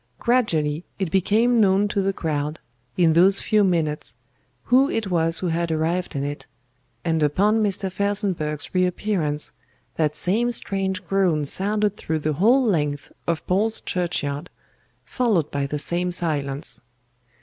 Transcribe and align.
Gradually 0.17 0.83
it 0.97 1.11
became 1.11 1.61
known 1.61 1.87
to 1.89 2.01
the 2.01 2.11
crowd, 2.11 2.57
in 2.97 3.13
those 3.13 3.39
few 3.39 3.63
minutes, 3.63 4.15
who 4.63 4.89
it 4.89 5.11
was 5.11 5.37
who 5.37 5.49
had 5.49 5.71
arrived 5.71 6.15
in 6.15 6.23
it, 6.23 6.47
and 7.05 7.21
upon 7.21 7.61
Mr. 7.61 7.91
FELSENBURGH'S 7.91 8.73
reappearance 8.73 9.51
that 9.97 10.15
same 10.15 10.51
strange 10.51 11.05
groan 11.05 11.45
sounded 11.45 11.97
through 11.97 12.17
the 12.17 12.33
whole 12.33 12.65
length 12.65 13.11
of 13.27 13.45
Paul's 13.45 13.79
Churchyard, 13.79 14.49
followed 15.05 15.51
by 15.51 15.67
the 15.67 15.77
same 15.77 16.11
silence. 16.11 16.81